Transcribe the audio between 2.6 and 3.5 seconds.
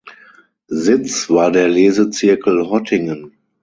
Hottingen.